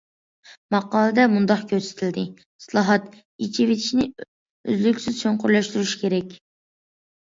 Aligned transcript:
ماقالىدە 0.75 1.25
مۇنداق 1.33 1.61
كۆرسىتىلدى: 1.73 2.25
ئىسلاھات، 2.63 3.07
ئېچىۋېتىشنى 3.21 4.09
ئۈزلۈكسىز 4.27 5.25
چوڭقۇرلاشتۇرۇش 5.25 5.99
كېرەك. 6.05 6.39